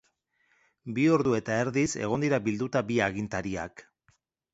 Bi 0.95 1.03
ordu 1.17 1.35
eta 1.39 1.57
erdiz 1.65 1.85
egon 2.05 2.25
dira 2.27 2.39
bilduta 2.47 2.83
bi 2.89 2.97
agintariak. 3.09 3.85